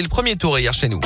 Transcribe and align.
le 0.00 0.08
premier 0.08 0.36
tour 0.36 0.58
hier 0.58 0.72
chez 0.72 0.88
nous. 0.88 1.00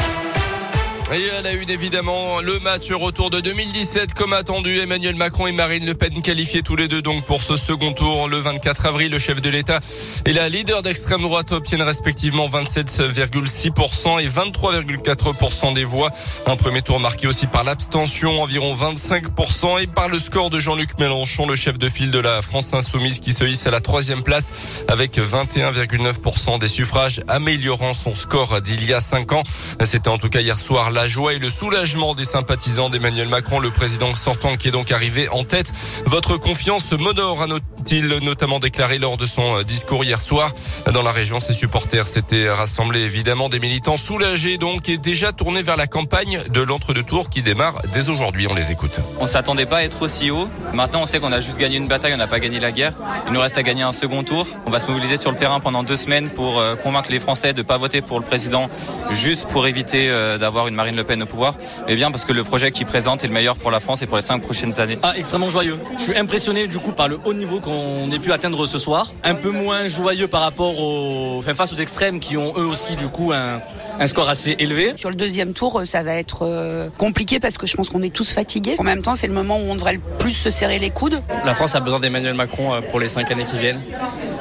Et 1.15 1.31
à 1.31 1.41
la 1.41 1.52
une, 1.52 1.71
évidemment, 1.71 2.41
le 2.41 2.59
match 2.59 2.91
retour 2.91 3.31
de 3.31 3.39
2017, 3.39 4.12
comme 4.12 4.33
attendu, 4.33 4.80
Emmanuel 4.80 5.14
Macron 5.14 5.46
et 5.46 5.53
Marine 5.53 5.87
Le 5.87 5.95
Pen 5.95 6.21
qualifiés 6.21 6.62
tous 6.62 6.75
les 6.75 6.89
deux 6.89 7.01
donc 7.01 7.25
pour 7.25 7.41
ce 7.41 7.55
second 7.55 7.93
tour. 7.93 8.29
Le 8.29 8.39
24 8.39 8.87
avril, 8.87 9.12
le 9.12 9.21
chef 9.21 9.41
de 9.41 9.48
l'État 9.48 9.79
et 10.25 10.32
la 10.32 10.48
leader 10.48 10.82
d'extrême 10.82 11.23
droite 11.23 11.53
obtiennent 11.53 11.82
respectivement 11.82 12.48
27,6% 12.48 14.21
et 14.21 14.27
23,4% 14.27 15.75
des 15.75 15.84
voix. 15.84 16.11
Un 16.45 16.57
premier 16.57 16.82
tour 16.82 16.98
marqué 16.98 17.29
aussi 17.29 17.46
par 17.46 17.62
l'abstention, 17.62 18.43
environ 18.43 18.75
25%, 18.75 19.82
et 19.82 19.86
par 19.86 20.09
le 20.09 20.18
score 20.18 20.50
de 20.50 20.59
Jean-Luc 20.59 20.98
Mélenchon, 20.98 21.46
le 21.46 21.54
chef 21.54 21.79
de 21.79 21.88
file 21.88 22.11
de 22.11 22.18
la 22.18 22.43
France 22.43 22.75
Insoumise 22.75 23.20
qui 23.20 23.32
se 23.32 23.45
hisse 23.45 23.64
à 23.68 23.70
la 23.70 23.80
troisième 23.80 24.25
place 24.25 24.82
avec 24.88 25.16
21,9% 25.18 26.59
des 26.59 26.68
suffrages, 26.68 27.20
améliorant 27.29 27.95
son 27.95 28.16
score 28.16 28.61
d'il 28.61 28.84
y 28.84 28.93
a 28.93 29.00
cinq 29.00 29.30
ans. 29.30 29.45
C'était 29.84 30.09
en 30.09 30.18
tout 30.18 30.30
cas 30.30 30.41
hier 30.41 30.59
soir 30.59 30.91
la 30.96 31.07
joie 31.07 31.35
et 31.35 31.39
le 31.39 31.50
soulagement 31.50 32.14
des 32.14 32.24
sympathisants 32.24 32.88
d'Emmanuel 32.88 33.28
Macron, 33.28 33.60
le 33.60 33.70
président 33.70 34.14
sortant 34.14 34.56
qui 34.56 34.68
est 34.68 34.70
donc 34.70 34.92
arrivé 34.92 35.28
en 35.28 35.45
tête. 35.45 35.70
Votre 36.06 36.38
confiance 36.38 36.91
m'honore, 36.92 37.46
a-t-il 37.86 38.08
notamment 38.18 38.58
déclaré 38.58 38.98
lors 38.98 39.16
de 39.16 39.26
son 39.26 39.62
discours 39.62 40.02
hier 40.02 40.20
soir. 40.20 40.50
Dans 40.92 41.02
la 41.02 41.12
région, 41.12 41.38
ses 41.38 41.52
supporters 41.52 42.09
s'étaient 42.09 42.50
rassemblés 42.50 43.02
évidemment 43.02 43.48
des 43.48 43.60
militants 43.60 43.96
soulagés 43.96 44.59
donc 44.59 44.88
et 44.88 44.98
déjà 44.98 45.30
tournés 45.30 45.62
vers 45.62 45.76
la 45.76 45.86
campagne 45.86 46.42
de 46.48 46.62
l'entre-deux-tours 46.62 47.30
qui 47.30 47.42
démarre 47.42 47.80
dès 47.92 48.09
aujourd'hui. 48.09 48.48
On 48.50 48.54
les 48.54 48.72
écoute. 48.72 48.98
On 49.20 49.28
s'attendait 49.28 49.66
pas 49.66 49.76
à 49.76 49.82
être 49.84 50.02
aussi 50.02 50.32
haut. 50.32 50.48
Maintenant, 50.74 51.02
on 51.02 51.06
sait 51.06 51.20
qu'on 51.20 51.30
a 51.30 51.38
juste 51.38 51.59
gagné 51.59 51.76
une 51.76 51.86
bataille, 51.86 52.12
on 52.12 52.16
n'a 52.16 52.26
pas 52.26 52.40
gagné 52.40 52.59
la 52.59 52.72
guerre. 52.72 52.92
Il 53.28 53.32
nous 53.32 53.40
reste 53.40 53.56
à 53.56 53.62
gagner 53.62 53.82
un 53.82 53.92
second 53.92 54.24
tour. 54.24 54.48
On 54.66 54.70
va 54.70 54.80
se 54.80 54.88
mobiliser 54.88 55.16
sur 55.16 55.30
le 55.30 55.37
terrain 55.37 55.60
pendant 55.60 55.84
deux 55.84 55.95
semaines 55.96 56.28
pour 56.30 56.59
euh, 56.59 56.74
convaincre 56.74 57.12
les 57.12 57.20
Français 57.20 57.52
de 57.52 57.62
pas 57.62 57.78
voter 57.78 58.00
pour 58.00 58.18
le 58.18 58.26
président 58.26 58.68
juste 59.12 59.46
pour 59.46 59.68
éviter 59.68 60.10
euh, 60.10 60.38
d'avoir 60.38 60.66
une 60.66 60.74
Marine 60.74 60.96
Le 60.96 61.04
Pen 61.04 61.23
au 61.23 61.26
pouvoir, 61.26 61.54
et 61.87 61.95
bien 61.95 62.10
parce 62.10 62.24
que 62.24 62.32
le 62.32 62.42
projet 62.42 62.73
qu'il 62.73 62.87
présente 62.87 63.23
est 63.23 63.29
le 63.29 63.32
meilleur 63.32 63.54
pour 63.54 63.70
la 63.70 63.79
France 63.79 64.03
et 64.03 64.07
pour 64.07 64.17
les 64.17 64.25
cinq 64.25 64.42
prochaines 64.42 64.81
années. 64.81 64.98
Ah, 65.05 65.12
extrêmement 65.17 65.48
joyeux. 65.48 65.79
Je 65.97 66.03
suis 66.03 66.17
impressionné 66.17 66.67
du 66.67 66.81
coup 66.81 66.91
par 66.91 67.07
le 67.07 67.20
haut 67.25 67.33
niveau 67.33 67.61
qu'on 67.61 67.76
ait 68.13 68.19
pu 68.19 68.33
atteindre 68.33 68.67
ce 68.67 68.79
soir. 68.79 69.11
Un 69.25 69.35
peu 69.35 69.51
moins 69.51 69.87
joyeux 69.87 70.29
par 70.29 70.43
rapport 70.43 70.79
aux, 70.79 71.39
enfin, 71.39 71.55
face 71.55 71.73
aux 71.73 71.77
extrêmes 71.77 72.21
qui 72.21 72.37
ont 72.37 72.53
eux 72.57 72.67
aussi 72.67 72.97
du 72.97 73.09
coup 73.09 73.33
un, 73.33 73.61
un 73.99 74.07
score 74.07 74.29
assez 74.29 74.57
élevé. 74.59 74.95
Sur 74.97 75.11
le 75.11 75.17
deuxième 75.17 75.53
tour, 75.53 75.83
ça 75.85 76.03
va 76.03 76.15
être 76.15 76.41
euh, 76.43 76.89
compliqué 76.99 77.41
parce 77.41 77.59
que 77.59 77.67
je 77.67 77.77
pense 77.77 77.89
qu'on 77.89 78.03
est 78.03 78.13
tous 78.13 78.31
fatigués. 78.33 78.77
En 78.79 78.85
même 78.85 79.03
temps, 79.03 79.15
c'est 79.15 79.27
le 79.27 79.35
moment 79.35 79.59
où 79.59 79.65
on 79.71 79.75
devrait 79.75 79.95
le 79.95 80.01
plus 80.19 80.31
se 80.31 80.51
serrer 80.51 80.79
les 80.79 80.91
coudes. 80.91 81.23
La 81.45 81.55
France 81.55 81.75
a 81.75 81.81
besoin 81.81 82.01
d'Emmanuel 82.01 82.35
Macron 82.35 82.75
euh, 82.75 82.81
pour 82.91 83.01
les 83.01 83.09
cinq 83.09 83.31
années 83.31 83.47
qui 83.51 83.59
viennent, 83.59 83.81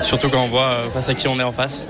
surtout 0.04 0.30
quand 0.30 0.44
on 0.44 0.50
voit 0.50 0.62
euh, 0.62 0.90
face 0.90 1.10
à 1.10 1.14
qui 1.14 1.28
on 1.28 1.40
est 1.40 1.44
en 1.44 1.52
face. 1.52 1.88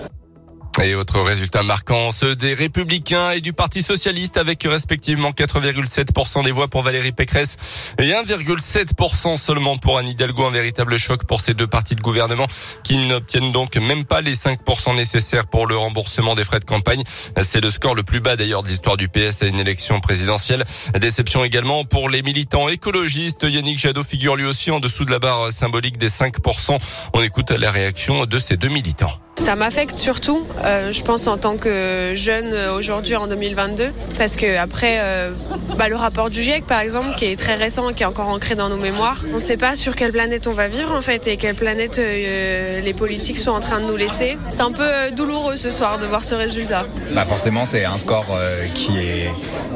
Et 0.83 0.93
autres 0.93 1.21
résultats 1.21 1.63
marquants, 1.63 2.11
ceux 2.11 2.35
des 2.35 2.53
Républicains 2.53 3.31
et 3.31 3.39
du 3.39 3.53
Parti 3.53 3.81
Socialiste 3.81 4.35
avec 4.35 4.63
respectivement 4.63 5.31
4,7% 5.31 6.43
des 6.43 6.51
voix 6.51 6.67
pour 6.67 6.81
Valérie 6.81 7.13
Pécresse 7.13 7.55
et 7.97 8.09
1,7% 8.09 9.37
seulement 9.37 9.77
pour 9.77 9.97
Anne 9.97 10.09
Hidalgo. 10.09 10.45
Un 10.45 10.51
véritable 10.51 10.97
choc 10.97 11.23
pour 11.25 11.39
ces 11.39 11.53
deux 11.53 11.65
partis 11.65 11.95
de 11.95 12.01
gouvernement 12.01 12.45
qui 12.83 12.97
n'obtiennent 12.97 13.53
donc 13.53 13.77
même 13.77 14.03
pas 14.03 14.19
les 14.19 14.35
5% 14.35 14.95
nécessaires 14.95 15.47
pour 15.47 15.65
le 15.65 15.77
remboursement 15.77 16.35
des 16.35 16.43
frais 16.43 16.59
de 16.59 16.65
campagne. 16.65 17.03
C'est 17.41 17.61
le 17.61 17.71
score 17.71 17.95
le 17.95 18.03
plus 18.03 18.19
bas 18.19 18.35
d'ailleurs 18.35 18.61
de 18.61 18.67
l'histoire 18.67 18.97
du 18.97 19.07
PS 19.07 19.43
à 19.43 19.45
une 19.45 19.61
élection 19.61 20.01
présidentielle. 20.01 20.65
Déception 20.99 21.45
également 21.45 21.85
pour 21.85 22.09
les 22.09 22.21
militants 22.21 22.67
écologistes. 22.67 23.43
Yannick 23.43 23.79
Jadot 23.79 24.03
figure 24.03 24.35
lui 24.35 24.45
aussi 24.45 24.71
en 24.71 24.81
dessous 24.81 25.05
de 25.05 25.11
la 25.11 25.19
barre 25.19 25.53
symbolique 25.53 25.97
des 25.97 26.09
5%. 26.09 26.77
On 27.13 27.21
écoute 27.21 27.51
la 27.51 27.71
réaction 27.71 28.25
de 28.25 28.39
ces 28.39 28.57
deux 28.57 28.69
militants. 28.69 29.24
Ça 29.37 29.55
m'affecte 29.55 29.99
surtout, 29.99 30.43
euh, 30.63 30.91
je 30.91 31.01
pense 31.03 31.27
en 31.27 31.37
tant 31.37 31.57
que 31.57 32.13
jeune 32.15 32.53
euh, 32.53 32.73
aujourd'hui 32.73 33.15
en 33.15 33.27
2022, 33.27 33.91
parce 34.17 34.37
que 34.37 34.57
après 34.57 34.97
euh, 34.99 35.33
bah, 35.77 35.89
le 35.89 35.97
rapport 35.97 36.29
du 36.29 36.41
GIEC 36.41 36.65
par 36.65 36.79
exemple, 36.79 37.15
qui 37.15 37.25
est 37.25 37.35
très 37.35 37.55
récent, 37.55 37.91
qui 37.93 38.03
est 38.03 38.05
encore 38.05 38.29
ancré 38.29 38.55
dans 38.55 38.69
nos 38.69 38.77
mémoires, 38.77 39.21
on 39.31 39.33
ne 39.33 39.39
sait 39.39 39.57
pas 39.57 39.75
sur 39.75 39.95
quelle 39.95 40.13
planète 40.13 40.47
on 40.47 40.53
va 40.53 40.67
vivre 40.67 40.95
en 40.95 41.01
fait 41.01 41.27
et 41.27 41.35
quelle 41.37 41.55
planète 41.55 41.97
les 41.97 42.93
politiques 42.93 43.37
sont 43.37 43.51
en 43.51 43.59
train 43.59 43.81
de 43.81 43.85
nous 43.85 43.97
laisser. 43.97 44.37
C'est 44.49 44.61
un 44.61 44.71
peu 44.71 44.89
douloureux 45.15 45.57
ce 45.57 45.69
soir 45.69 45.99
de 45.99 46.05
voir 46.05 46.23
ce 46.23 46.33
résultat. 46.33 46.85
Bah 47.13 47.25
forcément, 47.25 47.65
c'est 47.65 47.85
un 47.85 47.97
score 47.97 48.25
qui 48.73 48.97
est 48.97 49.29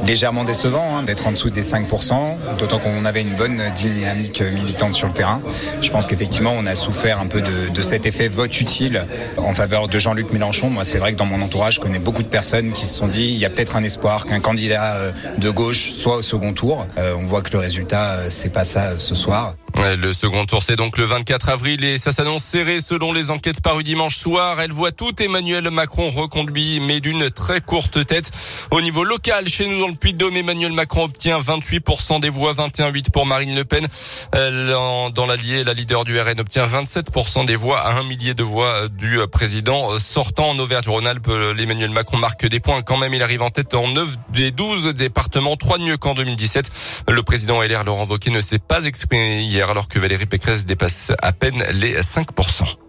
légèrement 0.06 0.44
décevant 0.44 0.96
hein, 0.96 1.02
d'être 1.02 1.26
en 1.26 1.32
dessous 1.32 1.50
des 1.50 1.62
5%, 1.62 2.56
d'autant 2.58 2.78
qu'on 2.78 3.04
avait 3.04 3.22
une 3.22 3.34
bonne 3.34 3.62
dynamique 3.74 4.40
militante 4.40 4.94
sur 4.94 5.06
le 5.06 5.12
terrain. 5.12 5.40
Je 5.80 5.90
pense 5.90 6.06
qu'effectivement, 6.06 6.54
on 6.56 6.66
a 6.66 6.74
souffert 6.74 7.20
un 7.20 7.26
peu 7.26 7.40
de, 7.40 7.82
cet 7.82 8.06
effet 8.06 8.28
vote 8.28 8.60
utile 8.60 9.06
faveur 9.54 9.88
de 9.88 9.98
Jean-Luc 9.98 10.32
Mélenchon. 10.32 10.70
Moi, 10.70 10.84
c'est 10.84 10.98
vrai 10.98 11.12
que 11.12 11.18
dans 11.18 11.26
mon 11.26 11.40
entourage, 11.42 11.76
je 11.76 11.80
connais 11.80 11.98
beaucoup 11.98 12.22
de 12.22 12.28
personnes 12.28 12.72
qui 12.72 12.84
se 12.84 12.94
sont 12.94 13.06
dit 13.06 13.24
il 13.24 13.38
y 13.38 13.44
a 13.44 13.50
peut-être 13.50 13.76
un 13.76 13.82
espoir 13.82 14.24
qu'un 14.24 14.40
candidat 14.40 14.94
euh, 14.96 15.12
de 15.38 15.50
gauche 15.50 15.90
soit 15.90 16.16
au 16.16 16.22
second 16.22 16.52
tour. 16.52 16.86
Euh, 16.98 17.14
on 17.18 17.26
voit 17.26 17.42
que 17.42 17.52
le 17.52 17.58
résultat, 17.58 18.12
euh, 18.12 18.26
c'est 18.28 18.52
pas 18.52 18.64
ça 18.64 18.98
ce 18.98 19.14
soir. 19.14 19.54
Le 19.82 20.12
second 20.12 20.44
tour, 20.44 20.62
c'est 20.62 20.76
donc 20.76 20.98
le 20.98 21.04
24 21.04 21.48
avril 21.48 21.82
et 21.84 21.96
ça 21.96 22.12
s'annonce 22.12 22.44
serré 22.44 22.80
selon 22.80 23.12
les 23.12 23.30
enquêtes 23.30 23.62
parues 23.62 23.82
dimanche 23.82 24.18
soir. 24.18 24.60
Elle 24.60 24.72
voit 24.72 24.92
tout 24.92 25.20
Emmanuel 25.22 25.70
Macron 25.70 26.08
reconduit, 26.08 26.80
mais 26.80 27.00
d'une 27.00 27.30
très 27.30 27.62
courte 27.62 28.04
tête. 28.06 28.30
Au 28.70 28.82
niveau 28.82 29.04
local, 29.04 29.48
chez 29.48 29.66
nous 29.66 29.80
dans 29.80 29.88
le 29.88 29.94
Puy-de-Dôme, 29.94 30.36
Emmanuel 30.36 30.72
Macron 30.72 31.04
obtient 31.04 31.40
28% 31.40 32.20
des 32.20 32.28
voix, 32.28 32.52
21,8% 32.52 33.10
pour 33.10 33.24
Marine 33.24 33.54
Le 33.54 33.64
Pen. 33.64 33.86
Dans 34.32 35.26
l'Allier, 35.26 35.64
la 35.64 35.72
leader 35.72 36.04
du 36.04 36.20
RN 36.20 36.38
obtient 36.40 36.66
27% 36.66 37.46
des 37.46 37.56
voix 37.56 37.80
à 37.80 37.94
un 37.94 38.04
millier 38.04 38.34
de 38.34 38.42
voix 38.42 38.86
du 38.88 39.18
président 39.32 39.98
sortant 39.98 40.50
en 40.50 40.58
Auvergne-Rhône-Alpes. 40.58 41.28
L'Emmanuel 41.56 41.90
Macron 41.90 42.18
marque 42.18 42.46
des 42.46 42.60
points 42.60 42.82
quand 42.82 42.98
même. 42.98 43.14
Il 43.14 43.22
arrive 43.22 43.42
en 43.42 43.50
tête 43.50 43.74
en 43.74 43.88
9 43.88 44.08
des 44.28 44.50
12 44.50 44.88
départements, 44.94 45.56
3 45.56 45.78
de 45.78 45.84
mieux 45.84 45.96
qu'en 45.96 46.12
2017. 46.12 47.04
Le 47.08 47.22
président 47.22 47.62
LR 47.62 47.84
Laurent 47.84 48.06
Wauquiez 48.06 48.30
ne 48.30 48.42
s'est 48.42 48.58
pas 48.58 48.84
exprimé 48.84 49.40
hier 49.40 49.69
alors 49.70 49.88
que 49.88 49.98
Valérie 49.98 50.26
Pécresse 50.26 50.66
dépasse 50.66 51.12
à 51.22 51.32
peine 51.32 51.62
les 51.72 52.00
5%. 52.00 52.79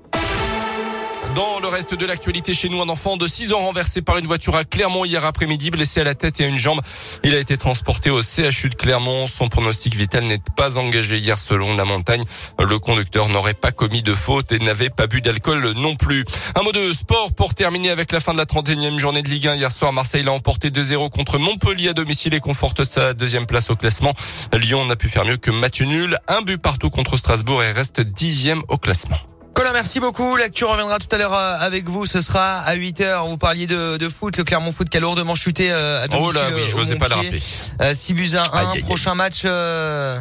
Dans 1.36 1.62
le 1.62 1.68
reste 1.70 1.94
de 1.94 2.06
l'actualité 2.06 2.54
chez 2.54 2.68
nous, 2.68 2.82
un 2.82 2.90
enfant 2.90 3.16
de 3.16 3.26
6 3.26 3.54
ans 3.54 3.60
renversé 3.60 4.02
par 4.02 4.18
une 4.18 4.26
voiture 4.26 4.56
à 4.56 4.66
Clermont 4.66 5.06
hier 5.06 5.24
après-midi, 5.24 5.72
blessé 5.72 6.02
à 6.02 6.04
la 6.04 6.14
tête 6.14 6.42
et 6.42 6.44
à 6.44 6.48
une 6.48 6.58
jambe. 6.58 6.82
Il 7.24 7.34
a 7.34 7.40
été 7.40 7.56
transporté 7.58 8.10
au 8.10 8.22
CHU 8.22 8.68
de 8.68 8.76
Clermont. 8.76 9.28
Son 9.28 9.48
pronostic 9.48 9.96
vital 9.96 10.26
n'est 10.26 10.42
pas 10.58 10.78
engagé 10.78 11.18
hier 11.20 11.38
selon 11.38 11.78
la 11.78 11.86
montagne. 11.86 12.24
Le 12.60 12.80
conducteur 12.80 13.30
n'aurait 13.30 13.54
pas 13.54 13.72
commis 13.72 14.02
de 14.02 14.14
faute 14.14 14.52
et 14.52 14.60
n'avait 14.60 14.90
pas 14.90 15.08
bu 15.08 15.22
d'alcool 15.22 15.72
non 15.78 15.96
plus. 15.96 16.26
Un 16.56 16.64
mot 16.64 16.74
de 16.74 16.92
sport 16.92 17.34
pour 17.34 17.54
terminer 17.54 17.92
avec 17.92 18.12
la 18.12 18.20
fin 18.20 18.34
de 18.34 18.38
la 18.38 18.46
31e 18.46 18.98
journée 18.98 19.22
de 19.22 19.30
Ligue 19.30 19.48
1. 19.48 19.56
Hier 19.56 19.72
soir, 19.72 19.94
Marseille 19.94 20.24
l'a 20.24 20.34
emporté 20.34 20.70
2-0 20.70 21.10
contre 21.12 21.38
Montpellier 21.38 21.90
à 21.90 21.94
domicile 21.94 22.34
et 22.34 22.42
conforte 22.42 22.84
sa 22.84 23.14
deuxième 23.14 23.46
place 23.46 23.70
au 23.70 23.78
classement. 23.78 24.14
Lyon 24.52 24.86
n'a 24.86 24.98
pu 24.98 25.08
faire 25.08 25.24
mieux 25.24 25.38
que 25.38 25.52
match 25.52 25.82
nul. 25.82 26.18
Un 26.28 26.42
but 26.42 26.58
partout 26.58 26.90
contre 26.90 27.16
Strasbourg 27.16 27.64
et 27.64 27.72
reste 27.72 28.02
dixième 28.02 28.64
au 28.68 28.78
classement. 28.78 29.31
Colin, 29.62 29.74
merci 29.74 30.00
beaucoup. 30.00 30.38
L'actu 30.38 30.66
reviendra 30.66 30.98
tout 30.98 31.14
à 31.14 31.20
l'heure 31.20 31.36
euh, 31.36 31.56
avec 31.60 31.88
vous. 31.88 32.08
Ce 32.08 32.20
sera 32.20 32.62
à 32.62 32.76
8h. 32.76 33.28
Vous 33.30 33.38
parliez 33.38 33.68
de, 33.68 33.98
de 33.98 34.10
foot. 34.10 34.36
Le 34.38 34.44
Clermont 34.44 34.72
Foot 34.72 34.90
qui 34.90 34.98
a 34.98 35.00
lourdement 35.00 35.36
chuté 35.36 35.72
euh, 35.72 36.04
à 36.04 36.08
domicile. 36.08 36.36
Oh 36.36 36.42
là 36.42 36.50
oui, 36.56 36.64
je 36.68 36.76
n'osais 36.76 36.96
pas 36.96 37.08
Montpied. 37.10 37.30
rappeler. 37.30 37.44
Euh, 37.84 37.94
6 37.94 38.14
buts 38.16 38.32
à 38.34 38.40
1. 38.40 38.42
Aïe, 38.42 38.50
aïe, 38.54 38.68
aïe. 38.78 38.82
Prochain 38.82 39.14
match 39.14 39.44
euh, 39.46 40.20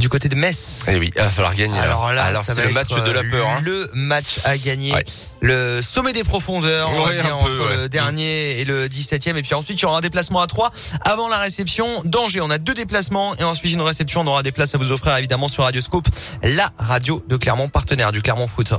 du 0.00 0.08
côté 0.08 0.28
de 0.28 0.34
Metz. 0.34 0.86
Eh 0.88 0.96
oui, 0.96 1.12
il 1.14 1.22
va 1.22 1.28
falloir 1.28 1.54
gagner. 1.54 1.78
Alors, 1.78 2.12
là, 2.12 2.24
alors 2.24 2.42
c'est 2.44 2.66
le 2.66 2.72
match 2.72 2.88
de 2.88 3.10
la 3.10 3.22
peur. 3.22 3.46
Hein. 3.46 3.60
Le 3.62 3.88
match 3.94 4.40
à 4.44 4.58
gagner. 4.58 4.92
Ouais. 4.92 5.04
Le 5.40 5.80
sommet 5.82 6.12
des 6.12 6.24
profondeurs. 6.24 6.88
Ouais, 6.98 7.22
peu, 7.22 7.32
entre 7.32 7.68
ouais. 7.68 7.76
le 7.76 7.88
dernier 7.88 8.58
et 8.60 8.64
le 8.64 8.88
17e. 8.88 9.36
Et 9.36 9.42
puis 9.42 9.54
ensuite, 9.54 9.78
il 9.78 9.82
y 9.82 9.84
aura 9.84 9.98
un 9.98 10.00
déplacement 10.00 10.40
à 10.40 10.46
3 10.46 10.72
avant 11.02 11.28
la 11.28 11.38
réception 11.38 11.86
d'Angers. 12.04 12.40
On 12.40 12.50
a 12.50 12.58
deux 12.58 12.74
déplacements 12.74 13.36
et 13.36 13.44
ensuite 13.44 13.72
une 13.72 13.82
réception. 13.82 14.22
On 14.22 14.26
aura 14.26 14.42
des 14.42 14.52
places 14.52 14.74
à 14.74 14.78
vous 14.78 14.90
offrir 14.90 15.16
évidemment 15.16 15.48
sur 15.48 15.64
Radioscope, 15.64 16.08
la 16.42 16.70
radio 16.78 17.22
de 17.28 17.36
Clermont, 17.36 17.68
partenaire 17.68 18.10
du 18.10 18.22
Clermont 18.22 18.48
Foot. 18.48 18.72